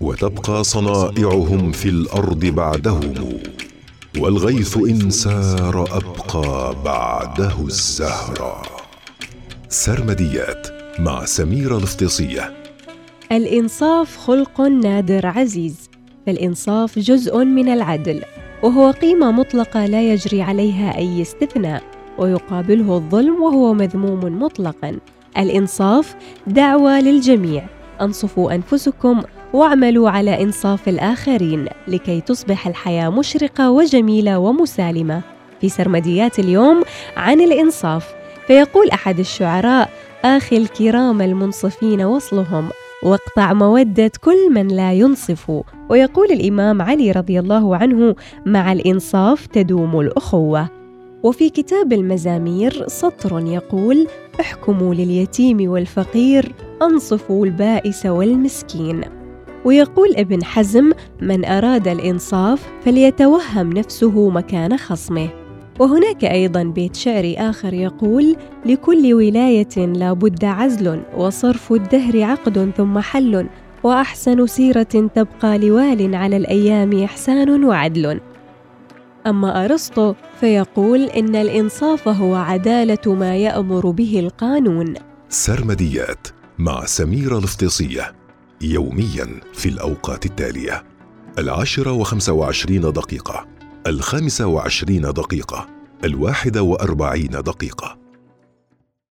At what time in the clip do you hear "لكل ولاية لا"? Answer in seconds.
68.66-70.12